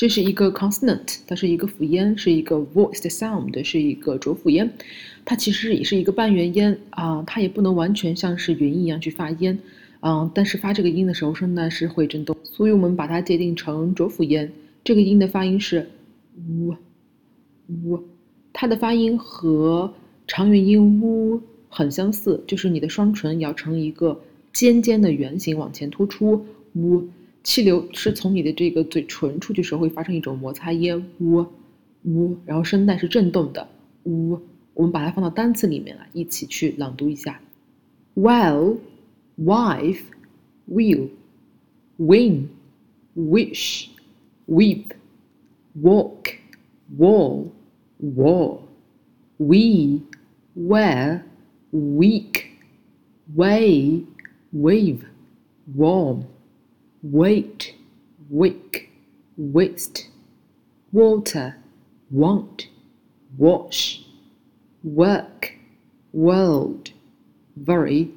[0.00, 4.66] 这是一个 consonant，它是一个辅音，是一个 voiced sound，是一个浊辅音。
[5.26, 9.58] 它其实也是一个半元音啊，它也不能完全像是元音一样去发音，
[10.00, 14.50] 嗯，但是发这个音的时候，声带是会震动，所以我们把它界定成浊辅音。
[14.82, 15.86] 这个音的发音是
[16.48, 16.74] 呜
[17.68, 18.02] 呜，
[18.54, 19.92] 它的发音和
[20.26, 21.38] 长元音呜
[21.68, 24.18] 很相似，就是你的双唇咬成一个
[24.54, 27.06] 尖尖的圆形往前突出，呜，
[27.42, 31.46] 气流是从你的这个嘴唇出去时候会发生一种摩擦音，呜
[32.04, 33.68] 呜，然后声带是震动的，
[34.04, 34.38] 呜。
[34.74, 37.40] 我们把它放到单词里面来，一起去朗读一下
[38.14, 38.78] ：well,
[39.38, 40.00] wife,
[40.68, 41.08] will,
[41.98, 42.48] win,
[43.14, 43.88] wish,
[44.46, 44.84] weep,
[45.82, 46.36] walk,
[46.96, 47.48] wall,
[47.98, 48.60] wall,
[49.36, 50.00] we,
[50.56, 51.22] wear,
[51.72, 52.44] week,
[53.36, 54.04] way,
[54.54, 55.00] wave,
[55.76, 56.22] warm,
[57.01, 57.73] wait,
[58.29, 58.89] wick,
[59.37, 60.07] waste,
[60.91, 61.55] water,
[62.11, 62.67] want,
[63.37, 64.01] wash
[64.83, 65.53] work,
[66.13, 66.91] world,
[67.65, 68.09] worry,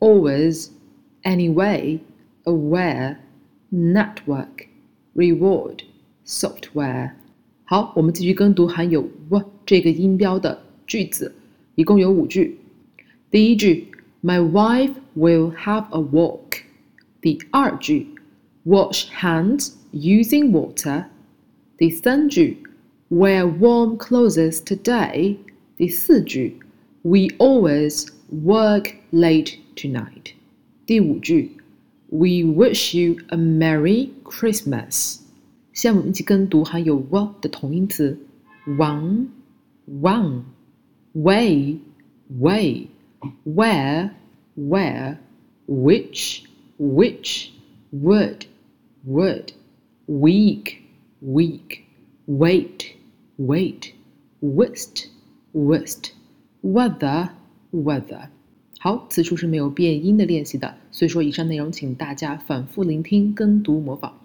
[0.00, 0.70] always,
[1.24, 2.00] anyway,
[2.46, 3.18] aware,
[3.70, 4.66] network,
[5.14, 5.82] reward,
[6.24, 7.12] software。
[7.64, 11.34] 好，我们继续跟读含有 w 这个音标的句子，
[11.74, 12.58] 一共有五句。
[13.30, 13.86] 第一句，
[14.22, 16.62] My wife will have a walk。
[17.25, 18.05] 第二句
[18.67, 21.05] wash hands using water，
[21.75, 22.57] 第三句
[23.09, 25.35] wear warm clothes today，
[25.75, 26.59] 第四句
[27.01, 30.33] we always work late tonight，
[30.85, 31.53] 第五句
[32.09, 35.17] we wish you a merry Christmas。
[35.73, 38.19] 下面我们一起跟读含有 w 的同音词
[38.67, 39.25] wang
[41.13, 41.79] way
[42.39, 42.85] weigh
[43.47, 44.11] ware
[44.55, 45.17] wear
[45.67, 46.43] which。
[46.77, 47.49] witch,
[47.91, 48.45] wood
[49.05, 49.53] would
[50.07, 50.81] weak,
[51.21, 51.83] week,
[52.27, 52.95] wait,
[53.37, 53.93] weight,
[54.41, 55.07] west,
[55.53, 56.11] west,
[56.61, 57.29] weather,
[57.71, 58.29] weather。
[58.79, 64.24] 好，此处是没有变音的练习的，所以说以上内容请大家反复聆听、跟读、模仿。